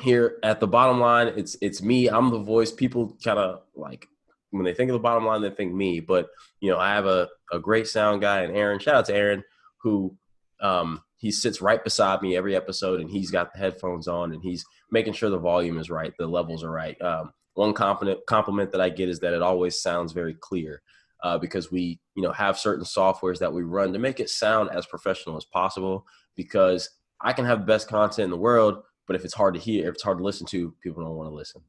here 0.00 0.38
at 0.42 0.60
the 0.60 0.66
bottom 0.66 0.98
line 0.98 1.26
it's 1.36 1.58
it's 1.60 1.82
me. 1.82 2.08
I'm 2.08 2.30
the 2.30 2.38
voice. 2.38 2.72
People 2.72 3.18
kind 3.22 3.38
of 3.38 3.64
like 3.76 4.08
when 4.50 4.64
they 4.64 4.74
think 4.74 4.90
of 4.90 4.94
the 4.94 5.00
bottom 5.00 5.26
line 5.26 5.42
they 5.42 5.50
think 5.50 5.72
me. 5.72 6.00
But 6.00 6.28
you 6.60 6.70
know 6.70 6.78
i 6.78 6.90
have 6.90 7.06
a, 7.06 7.28
a 7.52 7.58
great 7.58 7.86
sound 7.88 8.20
guy 8.20 8.42
and 8.42 8.56
aaron. 8.56 8.78
Shout 8.78 8.94
out 8.94 9.06
to 9.06 9.14
aaron 9.14 9.44
who 9.82 10.16
um, 10.60 11.02
he 11.16 11.30
sits 11.30 11.62
right 11.62 11.82
beside 11.82 12.20
me 12.20 12.36
every 12.36 12.56
episode 12.56 13.00
and 13.00 13.10
he's 13.10 13.30
got 13.30 13.52
the 13.52 13.58
headphones 13.58 14.08
on 14.08 14.32
and 14.32 14.42
he's 14.42 14.64
making 14.90 15.12
sure 15.12 15.30
the 15.30 15.38
volume 15.38 15.78
is 15.78 15.90
right 15.90 16.12
the 16.18 16.26
levels 16.26 16.64
are 16.64 16.70
right. 16.70 17.00
Um, 17.02 17.32
one 17.54 17.72
compliment 17.72 18.20
compliment 18.26 18.70
that 18.72 18.80
i 18.80 18.88
get 18.88 19.08
is 19.08 19.18
that 19.20 19.34
it 19.34 19.42
always 19.42 19.80
sounds 19.80 20.12
very 20.12 20.34
clear 20.34 20.80
uh, 21.24 21.36
because 21.36 21.72
we 21.72 21.98
you 22.14 22.22
know 22.22 22.32
have 22.32 22.58
certain 22.58 22.84
softwares 22.84 23.38
that 23.38 23.52
we 23.52 23.62
run 23.62 23.92
to 23.92 23.98
make 23.98 24.20
it 24.20 24.30
sound 24.30 24.70
as 24.70 24.86
professional 24.86 25.36
as 25.36 25.44
possible 25.44 26.06
because 26.36 26.88
i 27.20 27.32
can 27.32 27.44
have 27.44 27.60
the 27.60 27.66
best 27.66 27.88
content 27.88 28.24
in 28.24 28.30
the 28.30 28.36
world 28.36 28.82
but 29.08 29.16
if 29.16 29.24
it's 29.24 29.34
hard 29.34 29.54
to 29.54 29.60
hear 29.60 29.88
if 29.88 29.94
it's 29.94 30.04
hard 30.04 30.18
to 30.18 30.24
listen 30.24 30.46
to 30.46 30.72
people 30.82 31.02
don't 31.02 31.16
want 31.16 31.28
to 31.28 31.34
listen. 31.34 31.62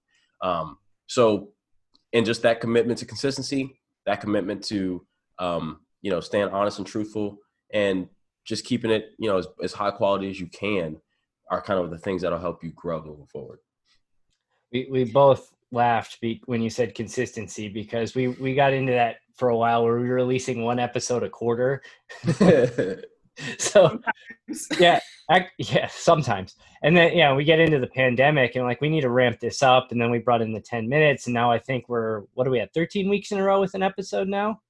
Um, 0.44 0.78
so 1.08 1.50
and 2.14 2.26
just 2.26 2.42
that 2.42 2.62
commitment 2.62 3.00
to 3.00 3.06
consistency 3.06 3.80
that 4.06 4.22
commitment 4.22 4.64
to 4.64 5.06
um, 5.38 5.80
you 6.02 6.12
know 6.12 6.20
staying 6.20 6.50
honest 6.50 6.80
and 6.80 6.88
truthful 6.88 7.38
and 7.72 8.10
just 8.46 8.66
keeping 8.66 8.90
it, 8.90 9.12
you 9.20 9.30
know, 9.30 9.38
as, 9.38 9.48
as 9.64 9.74
high 9.74 9.92
quality 9.92 10.30
as 10.30 10.40
you 10.40 10.48
can 10.48 10.98
are 11.52 11.62
kind 11.62 11.80
of 11.80 11.92
the 11.92 11.98
things 11.98 12.22
that'll 12.22 12.40
help 12.40 12.64
you 12.64 12.72
grow 12.72 13.02
moving 13.04 13.28
forward. 13.28 13.60
We, 14.72 14.88
we 14.90 15.04
both 15.04 15.52
laughed 15.72 16.18
when 16.46 16.62
you 16.62 16.70
said 16.70 16.96
consistency 16.96 17.70
because 17.70 18.16
we, 18.16 18.30
we 18.30 18.56
got 18.56 18.74
into 18.74 18.92
that 18.92 19.18
for 19.36 19.50
a 19.50 19.58
while 19.58 19.84
where 19.84 20.00
we 20.00 20.10
were 20.10 20.16
releasing 20.16 20.64
one 20.64 20.80
episode 20.80 21.24
a 21.24 21.30
quarter. 21.30 21.82
so 23.60 24.00
yeah, 24.80 25.00
I, 25.30 25.48
yeah, 25.58 25.88
sometimes. 25.88 26.56
And 26.82 26.96
then, 26.96 27.16
yeah, 27.16 27.34
we 27.34 27.44
get 27.44 27.60
into 27.60 27.80
the 27.80 27.88
pandemic 27.88 28.56
and 28.56 28.66
like, 28.66 28.82
we 28.82 28.90
need 28.90 29.02
to 29.02 29.10
ramp 29.10 29.40
this 29.40 29.62
up. 29.62 29.92
And 29.92 30.02
then 30.02 30.10
we 30.12 30.20
brought 30.20 30.42
in 30.42 30.52
the 30.52 30.60
10 30.60 30.88
minutes. 30.88 31.28
And 31.28 31.34
now 31.34 31.52
I 31.52 31.60
think 31.60 31.88
we're, 31.88 32.22
what 32.34 32.48
are 32.48 32.52
we 32.52 32.60
at 32.60 32.74
13 32.74 33.10
weeks 33.10 33.32
in 33.32 33.38
a 33.38 33.44
row 33.44 33.60
with 33.62 33.76
an 33.76 33.84
episode 33.84 34.28
now? 34.28 34.62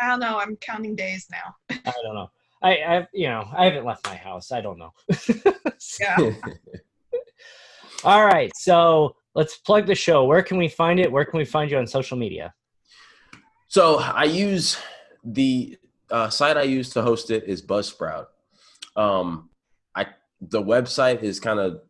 I 0.00 0.08
don't 0.08 0.20
know. 0.20 0.38
I'm 0.38 0.56
counting 0.56 0.96
days 0.96 1.28
now. 1.30 1.76
I 1.86 1.92
don't 2.02 2.14
know. 2.14 2.30
I, 2.62 2.70
I, 2.76 3.08
you 3.12 3.28
know, 3.28 3.48
I 3.56 3.64
haven't 3.66 3.86
left 3.86 4.06
my 4.06 4.16
house. 4.16 4.52
I 4.52 4.60
don't 4.60 4.78
know. 4.78 4.92
yeah. 6.00 6.32
All 8.04 8.24
right. 8.24 8.50
So 8.56 9.16
let's 9.34 9.58
plug 9.58 9.86
the 9.86 9.94
show. 9.94 10.24
Where 10.24 10.42
can 10.42 10.58
we 10.58 10.68
find 10.68 10.98
it? 10.98 11.10
Where 11.10 11.24
can 11.24 11.38
we 11.38 11.44
find 11.44 11.70
you 11.70 11.78
on 11.78 11.86
social 11.86 12.16
media? 12.16 12.52
So 13.68 13.98
I 14.00 14.24
use 14.24 14.78
the 15.24 15.78
uh, 16.10 16.28
site 16.28 16.56
I 16.56 16.62
use 16.62 16.90
to 16.90 17.02
host 17.02 17.30
it 17.30 17.44
is 17.44 17.62
Buzzsprout. 17.62 18.26
Um, 18.96 19.49
I 19.49 19.49
the 20.40 20.62
website 20.62 21.22
is 21.22 21.40
kind 21.40 21.58
of 21.58 21.80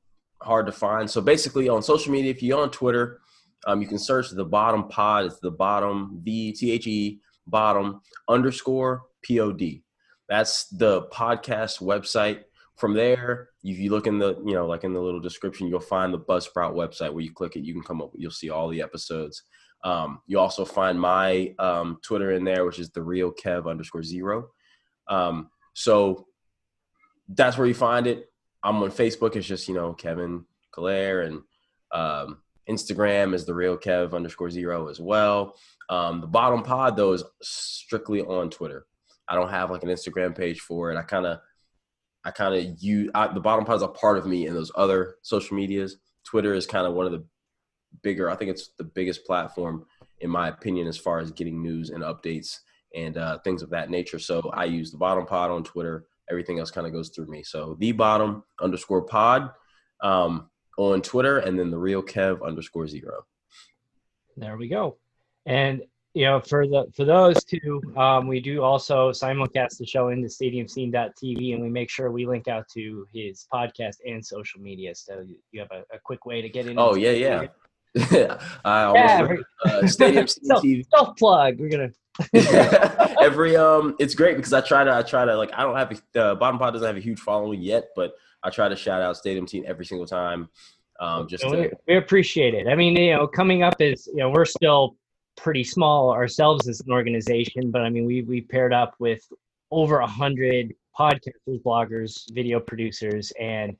hard 0.42 0.66
to 0.66 0.72
find. 0.72 1.08
So 1.08 1.20
basically, 1.20 1.68
on 1.68 1.82
social 1.82 2.12
media, 2.12 2.30
if 2.30 2.42
you're 2.42 2.60
on 2.60 2.70
Twitter, 2.70 3.20
um, 3.66 3.80
you 3.82 3.88
can 3.88 3.98
search 3.98 4.30
the 4.30 4.44
bottom 4.44 4.88
pod. 4.88 5.26
It's 5.26 5.40
the 5.40 5.50
bottom 5.50 6.20
the 6.24 6.52
T 6.52 6.72
H 6.72 6.86
E 6.86 7.20
bottom 7.46 8.00
underscore 8.28 9.02
P 9.22 9.40
O 9.40 9.52
D. 9.52 9.84
That's 10.28 10.68
the 10.68 11.02
podcast 11.12 11.80
website. 11.80 12.44
From 12.76 12.94
there, 12.94 13.50
if 13.62 13.78
you 13.78 13.90
look 13.90 14.06
in 14.06 14.18
the, 14.18 14.36
you 14.36 14.54
know, 14.54 14.66
like 14.66 14.84
in 14.84 14.94
the 14.94 15.00
little 15.00 15.20
description, 15.20 15.68
you'll 15.68 15.80
find 15.80 16.14
the 16.14 16.18
Buzzsprout 16.18 16.72
website 16.72 17.12
where 17.12 17.22
you 17.22 17.30
click 17.30 17.54
it, 17.56 17.62
you 17.62 17.74
can 17.74 17.82
come 17.82 18.00
up, 18.00 18.12
you'll 18.14 18.30
see 18.30 18.48
all 18.48 18.70
the 18.70 18.80
episodes. 18.80 19.42
Um, 19.84 20.22
you 20.26 20.38
also 20.38 20.64
find 20.64 20.98
my 20.98 21.54
um, 21.58 21.98
Twitter 22.02 22.32
in 22.32 22.42
there, 22.42 22.64
which 22.64 22.78
is 22.78 22.88
the 22.90 23.02
real 23.02 23.32
Kev 23.32 23.68
underscore 23.68 24.02
zero. 24.02 24.48
Um, 25.08 25.50
so 25.74 26.26
that's 27.28 27.58
where 27.58 27.66
you 27.66 27.74
find 27.74 28.06
it. 28.06 28.29
I'm 28.62 28.82
on 28.82 28.90
Facebook. 28.90 29.36
It's 29.36 29.46
just, 29.46 29.68
you 29.68 29.74
know, 29.74 29.92
Kevin 29.92 30.44
Kalair 30.74 31.26
and 31.26 31.42
um, 31.92 32.38
Instagram 32.68 33.34
is 33.34 33.44
the 33.44 33.54
real 33.54 33.76
Kev 33.76 34.14
underscore 34.14 34.50
zero 34.50 34.88
as 34.88 35.00
well. 35.00 35.56
Um, 35.88 36.20
the 36.20 36.26
bottom 36.26 36.62
pod 36.62 36.96
though 36.96 37.12
is 37.12 37.24
strictly 37.42 38.20
on 38.20 38.50
Twitter. 38.50 38.86
I 39.28 39.34
don't 39.34 39.50
have 39.50 39.70
like 39.70 39.82
an 39.82 39.88
Instagram 39.88 40.36
page 40.36 40.60
for 40.60 40.92
it. 40.92 40.98
I 40.98 41.02
kind 41.02 41.26
of, 41.26 41.38
I 42.24 42.30
kind 42.30 42.54
of 42.54 42.82
use 42.82 43.10
the 43.12 43.40
bottom 43.40 43.64
pod 43.64 43.76
is 43.76 43.82
a 43.82 43.88
part 43.88 44.18
of 44.18 44.26
me 44.26 44.46
in 44.46 44.54
those 44.54 44.70
other 44.74 45.16
social 45.22 45.56
medias. 45.56 45.96
Twitter 46.24 46.54
is 46.54 46.66
kind 46.66 46.86
of 46.86 46.94
one 46.94 47.06
of 47.06 47.12
the 47.12 47.24
bigger. 48.02 48.30
I 48.30 48.36
think 48.36 48.50
it's 48.50 48.70
the 48.78 48.84
biggest 48.84 49.24
platform 49.24 49.86
in 50.20 50.30
my 50.30 50.48
opinion 50.48 50.86
as 50.86 50.98
far 50.98 51.18
as 51.18 51.32
getting 51.32 51.62
news 51.62 51.90
and 51.90 52.02
updates 52.02 52.58
and 52.94 53.16
uh, 53.16 53.38
things 53.38 53.62
of 53.62 53.70
that 53.70 53.90
nature. 53.90 54.18
So 54.18 54.50
I 54.52 54.64
use 54.64 54.90
the 54.90 54.98
bottom 54.98 55.26
pod 55.26 55.50
on 55.50 55.64
Twitter. 55.64 56.06
Everything 56.30 56.58
else 56.58 56.70
kind 56.70 56.86
of 56.86 56.92
goes 56.92 57.08
through 57.08 57.26
me. 57.26 57.42
So 57.42 57.76
the 57.78 57.92
bottom 57.92 58.44
underscore 58.60 59.02
pod 59.02 59.50
um, 60.02 60.50
on 60.78 61.02
Twitter, 61.02 61.38
and 61.38 61.58
then 61.58 61.70
the 61.70 61.78
real 61.78 62.02
Kev 62.02 62.44
underscore 62.46 62.86
zero. 62.86 63.24
There 64.36 64.56
we 64.56 64.68
go. 64.68 64.96
And 65.46 65.82
you 66.14 66.24
know, 66.24 66.40
for 66.40 66.66
the 66.66 66.86
for 66.94 67.04
those 67.04 67.44
two, 67.44 67.80
um, 67.96 68.26
we 68.26 68.40
do 68.40 68.62
also 68.62 69.10
simulcast 69.10 69.78
the 69.78 69.86
show 69.86 70.08
into 70.08 70.28
stadiumscene.tv, 70.28 71.54
and 71.54 71.62
we 71.62 71.68
make 71.68 71.88
sure 71.88 72.10
we 72.10 72.26
link 72.26 72.48
out 72.48 72.66
to 72.74 73.06
his 73.12 73.46
podcast 73.52 73.96
and 74.04 74.24
social 74.24 74.60
media. 74.60 74.94
So 74.94 75.24
you 75.52 75.60
have 75.60 75.70
a, 75.70 75.84
a 75.94 75.98
quick 76.02 76.26
way 76.26 76.42
to 76.42 76.48
get 76.48 76.66
in. 76.66 76.78
Oh 76.78 76.96
yeah, 76.96 77.12
yeah. 77.12 77.46
I 78.64 78.82
almost 78.84 79.44
yeah, 79.64 79.72
uh, 79.72 79.86
Stadium 79.86 80.26
self, 80.28 80.62
TV. 80.62 80.84
Self 80.94 81.16
plug. 81.16 81.58
We're 81.58 81.70
gonna. 81.70 81.90
every 83.22 83.56
um, 83.56 83.96
it's 83.98 84.14
great 84.14 84.36
because 84.36 84.52
I 84.52 84.60
try 84.60 84.84
to 84.84 84.94
I 84.94 85.02
try 85.02 85.24
to 85.24 85.36
like 85.36 85.50
I 85.54 85.62
don't 85.62 85.76
have 85.76 86.00
a, 86.14 86.20
uh, 86.20 86.34
bottom 86.34 86.58
pod 86.58 86.74
doesn't 86.74 86.86
have 86.86 86.96
a 86.96 87.00
huge 87.00 87.18
following 87.18 87.60
yet, 87.62 87.88
but 87.96 88.12
I 88.42 88.50
try 88.50 88.68
to 88.68 88.76
shout 88.76 89.00
out 89.02 89.16
Stadium 89.16 89.46
Team 89.46 89.64
every 89.66 89.84
single 89.84 90.06
time. 90.06 90.48
Um, 91.00 91.26
just 91.26 91.42
to, 91.44 91.50
we, 91.50 91.70
we 91.88 91.96
appreciate 91.96 92.54
it. 92.54 92.68
I 92.68 92.74
mean, 92.74 92.94
you 92.96 93.14
know, 93.14 93.26
coming 93.26 93.62
up 93.62 93.80
is 93.80 94.06
you 94.08 94.18
know 94.18 94.30
we're 94.30 94.44
still 94.44 94.96
pretty 95.36 95.64
small 95.64 96.12
ourselves 96.12 96.68
as 96.68 96.80
an 96.80 96.92
organization, 96.92 97.70
but 97.70 97.82
I 97.82 97.90
mean, 97.90 98.04
we 98.04 98.22
we 98.22 98.40
paired 98.40 98.72
up 98.72 98.94
with 98.98 99.22
over 99.70 100.00
a 100.00 100.06
hundred 100.06 100.74
podcasters, 100.98 101.62
bloggers, 101.64 102.30
video 102.32 102.60
producers, 102.60 103.32
and 103.40 103.76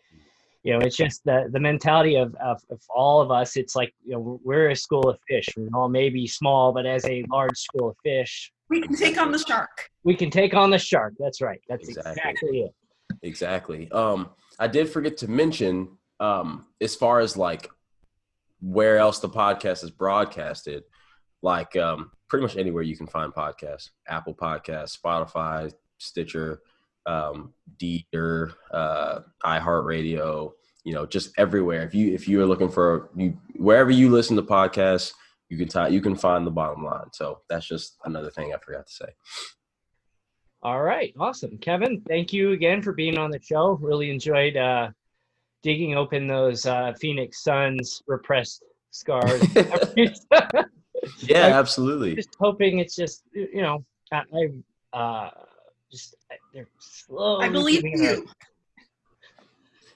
you 0.63 0.73
know, 0.73 0.85
it's 0.85 0.97
just 0.97 1.25
the 1.25 1.49
the 1.53 1.61
mentality 1.61 2.17
of, 2.17 2.35
of, 2.37 2.61
of 2.71 2.81
all 2.95 3.21
of 3.21 3.31
us. 3.31 3.57
It's 3.57 3.75
like 3.75 3.95
you 4.05 4.13
know, 4.13 4.41
we're 4.45 4.71
a 4.71 4.77
school 4.77 5.09
of 5.09 5.19
fish. 5.29 5.49
We 5.57 5.69
all 5.75 5.89
may 5.89 6.11
be 6.11 6.27
small, 6.27 6.73
but 6.73 6.87
as 6.87 7.05
a 7.07 7.25
large 7.31 7.57
school 7.57 7.91
of 7.91 7.97
fish, 8.05 8.53
we 8.69 8.81
can 8.81 8.95
take 8.95 9.19
on 9.21 9.33
the 9.33 9.39
shark. 9.39 9.91
We 10.05 10.15
can 10.15 10.31
take 10.31 10.55
on 10.55 10.71
the 10.71 10.79
shark. 10.79 11.15
That's 11.19 11.41
right. 11.41 11.61
That's 11.69 11.89
exactly, 11.89 12.13
exactly 12.13 12.61
it. 12.61 12.75
Exactly. 13.23 13.91
Um, 13.91 14.31
I 14.59 14.69
did 14.69 14.89
forget 14.89 15.17
to 15.19 15.29
mention, 15.29 15.97
um, 16.21 16.67
as 16.81 16.95
far 16.95 17.21
as 17.21 17.37
like 17.37 17.69
where 18.61 18.99
else 18.99 19.19
the 19.19 19.29
podcast 19.29 19.83
is 19.83 19.91
broadcasted 19.91 20.85
like 21.43 21.77
um, 21.77 22.11
pretty 22.29 22.43
much 22.43 22.57
anywhere 22.57 22.83
you 22.83 22.97
can 22.97 23.07
find 23.07 23.33
podcasts 23.33 23.91
apple 24.09 24.35
podcasts 24.35 24.99
spotify 24.99 25.73
stitcher 25.99 26.61
um, 27.07 27.53
Deezer, 27.79 28.55
uh, 28.73 29.21
iheartradio 29.45 30.53
you 30.85 30.95
know 30.95 31.07
just 31.07 31.31
everywhere 31.39 31.85
if 31.85 31.95
you 31.95 32.13
if 32.13 32.27
you're 32.27 32.47
looking 32.47 32.69
for 32.69 33.11
you 33.17 33.37
wherever 33.57 33.91
you 33.91 34.09
listen 34.09 34.37
to 34.37 34.43
podcasts 34.43 35.13
you 35.49 35.59
can 35.59 35.69
tie 35.69 35.89
you 35.89 36.01
can 36.01 36.17
find 36.17 36.47
the 36.47 36.51
bottom 36.51 36.85
line 36.85 37.09
so 37.13 37.41
that's 37.49 37.67
just 37.67 37.97
another 38.05 38.31
thing 38.31 38.55
i 38.55 38.59
forgot 38.59 38.87
to 38.87 38.93
say 38.93 39.07
All 40.63 40.83
right, 40.83 41.15
awesome, 41.19 41.57
Kevin. 41.59 42.03
Thank 42.07 42.35
you 42.35 42.53
again 42.53 42.83
for 42.83 42.93
being 42.93 43.17
on 43.17 43.31
the 43.31 43.41
show. 43.41 43.79
Really 43.81 44.11
enjoyed 44.11 44.59
uh, 44.59 44.91
digging 45.63 45.97
open 45.97 46.27
those 46.27 46.67
uh, 46.67 46.93
Phoenix 47.01 47.43
Suns 47.43 48.03
repressed 48.07 48.63
scars. 48.91 49.43
yeah, 51.19 51.59
absolutely. 51.59 52.15
Just 52.15 52.37
hoping 52.39 52.79
it's 52.79 52.95
just 52.95 53.23
you 53.33 53.63
know 53.63 53.85
I, 54.13 54.23
I 54.95 54.99
uh, 54.99 55.31
just 55.91 56.17
they're 56.53 56.69
slow. 56.79 57.41
I 57.41 57.49
believe 57.49 57.83
you. 57.85 58.27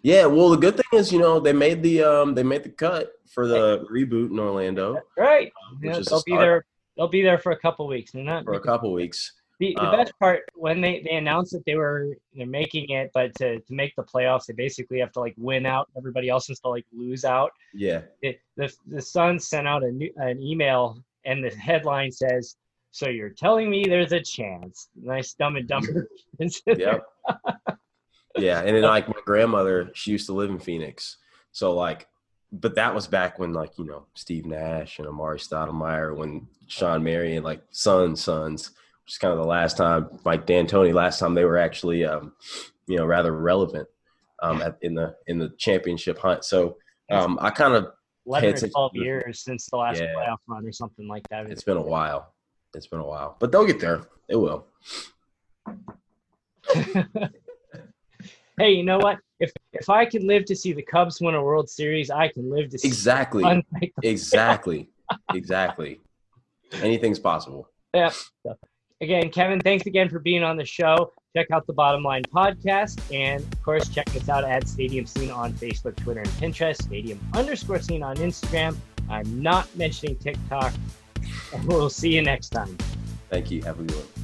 Yeah, 0.03 0.27
well, 0.27 0.51
the 0.51 0.59
good 0.59 0.77
thing 0.77 0.99
is, 0.99 1.11
you 1.11 1.19
know, 1.19 1.41
they 1.41 1.55
made 1.55 1.83
the 1.83 2.03
um 2.03 2.35
they 2.35 2.43
made 2.43 2.63
the 2.63 2.69
cut 2.69 3.13
for 3.33 3.49
the 3.49 3.87
reboot 3.91 4.31
in 4.31 4.39
Orlando. 4.39 5.01
Right. 5.17 5.51
Yeah, 5.83 6.01
they'll 6.09 6.23
be 6.25 6.37
there. 6.37 6.65
They'll 6.97 7.09
be 7.09 7.23
there 7.23 7.39
for 7.39 7.53
a 7.53 7.59
couple 7.59 7.87
weeks. 7.89 8.13
They're 8.13 8.23
not 8.23 8.45
for 8.45 8.55
a 8.55 8.61
couple 8.61 8.93
weeks. 8.93 9.33
The, 9.61 9.73
the 9.77 9.85
um, 9.85 9.97
best 9.97 10.13
part 10.19 10.43
when 10.55 10.81
they, 10.81 11.03
they 11.05 11.17
announced 11.17 11.53
that 11.53 11.65
they 11.65 11.77
were 11.77 12.17
they're 12.35 12.47
making 12.47 12.91
it, 12.91 13.11
but 13.15 13.35
to, 13.37 13.61
to 13.61 13.75
make 13.75 13.95
the 13.97 14.03
playoffs, 14.03 14.47
they 14.47 14.53
basically 14.53 14.99
have 14.99 15.13
to 15.13 15.21
like 15.21 15.35
win 15.39 15.65
out. 15.65 15.89
Everybody 15.97 16.29
else 16.29 16.49
has 16.49 16.61
to 16.61 16.69
like 16.69 16.85
lose 16.93 17.25
out. 17.25 17.53
Yeah. 17.73 18.03
It, 18.21 18.41
the 18.57 18.73
the 18.87 19.01
Sun 19.01 19.39
sent 19.39 19.67
out 19.67 19.85
a 19.85 19.91
new, 19.91 20.11
an 20.17 20.43
email, 20.43 20.99
and 21.25 21.43
the 21.43 21.51
headline 21.51 22.13
says, 22.13 22.57
"So 22.95 23.09
you're 23.09 23.31
telling 23.31 23.71
me 23.71 23.85
there's 23.89 24.13
a 24.13 24.21
chance?" 24.21 24.89
Nice 24.95 25.35
dumb 25.35 25.57
and 25.57 25.69
dumber. 25.69 26.09
yep. 26.67 27.05
yeah, 28.37 28.61
and 28.61 28.77
then 28.77 28.83
like 28.83 29.09
my 29.09 29.21
grandmother, 29.25 29.91
she 29.95 30.13
used 30.13 30.27
to 30.27 30.33
live 30.33 30.51
in 30.51 30.59
Phoenix, 30.59 31.17
so 31.53 31.75
like, 31.75 32.09
but 32.53 32.75
that 32.77 32.95
was 32.95 33.07
back 33.07 33.39
when 33.39 33.53
like 33.53 33.79
you 33.79 33.85
know 33.85 34.07
Steve 34.15 34.47
Nash 34.47 34.99
and 34.99 35.09
Amar'e 35.09 35.39
Stoudemire, 35.39 36.17
when 36.17 36.47
Shawn 36.67 37.03
Marion 37.03 37.43
like 37.43 37.63
Suns, 37.71 38.23
Suns 38.23 38.71
which 39.05 39.15
is 39.15 39.19
kind 39.19 39.33
of 39.33 39.39
the 39.39 39.47
last 39.47 39.77
time 39.77 40.09
Mike 40.25 40.47
D'Antoni 40.47 40.95
last 40.95 41.19
time 41.19 41.35
they 41.35 41.45
were 41.45 41.59
actually 41.59 42.05
um, 42.05 42.33
you 42.87 42.97
know 42.97 43.05
rather 43.05 43.33
relevant 43.33 43.87
um, 44.43 44.63
at, 44.63 44.79
in 44.81 44.95
the 44.95 45.15
in 45.27 45.39
the 45.39 45.51
championship 45.59 46.19
hunt. 46.19 46.45
So 46.45 46.79
um, 47.11 47.39
I 47.41 47.51
kind 47.51 47.75
of 47.75 47.93
11 48.27 48.65
or 48.65 48.69
12 48.69 48.91
years 48.95 49.41
since 49.41 49.67
the 49.67 49.77
last 49.77 50.01
yeah, 50.01 50.15
playoff 50.17 50.39
run 50.47 50.67
or 50.67 50.73
something 50.73 51.07
like 51.07 51.29
that. 51.29 51.51
It's 51.51 51.63
been 51.63 51.77
a 51.77 51.83
while. 51.83 52.34
It's 52.75 52.87
been 52.87 53.01
a 53.01 53.07
while, 53.07 53.37
but 53.39 53.53
they'll 53.53 53.67
get 53.67 53.81
there. 53.81 54.07
It 54.29 54.37
will. 54.37 54.67
hey, 58.59 58.73
you 58.73 58.85
know 58.85 58.99
what? 58.99 59.19
If 59.41 59.53
if 59.73 59.89
I 59.91 60.05
can 60.07 60.27
live 60.27 60.45
to 60.47 60.57
see 60.57 60.73
the 60.73 60.83
Cubs 60.83 61.21
win 61.21 61.35
a 61.35 61.43
World 61.43 61.69
Series, 61.69 62.11
I 62.11 62.29
can 62.29 62.51
live 62.51 62.71
to 62.71 62.79
see 62.79 62.89
exactly, 62.89 63.45
exactly, 64.03 64.89
exactly. 65.35 66.01
Anything's 66.73 67.19
possible. 67.19 67.69
Yeah 67.93 68.13
again, 69.05 69.31
Kevin, 69.31 69.61
thanks 69.61 69.87
again 69.87 70.09
for 70.09 70.19
being 70.19 70.43
on 70.43 70.57
the 70.57 70.65
show. 70.65 71.13
Check 71.37 71.51
out 71.53 71.67
the 71.67 71.73
Bottom 71.73 72.03
Line 72.03 72.23
podcast. 72.23 73.01
And 73.15 73.41
of 73.53 73.63
course, 73.63 73.89
check 73.89 74.09
us 74.17 74.29
out 74.29 74.45
at 74.45 74.67
Stadium 74.67 75.07
Scene 75.07 75.31
on 75.31 75.53
Facebook, 75.53 75.97
Twitter, 75.97 76.21
and 76.21 76.29
Pinterest, 76.31 76.83
Stadium 76.83 77.21
underscore 77.35 77.81
Scene 77.81 78.03
on 78.03 78.17
Instagram. 78.17 78.77
I'm 79.09 79.43
not 79.43 79.75
mentioning 79.77 80.17
TikTok. 80.17 80.73
We'll 81.65 81.91
see 81.91 82.15
you 82.15 82.23
next 82.23 82.51
time. 82.51 82.77
Thank 83.31 83.51
you. 83.51 83.63
Have 83.63 83.81
a 83.81 83.85
good 83.85 83.97
one. 83.97 84.24